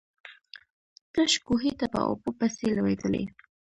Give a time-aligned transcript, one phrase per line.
[1.13, 3.23] تش کوهي ته په اوبو پسي لوېدلی.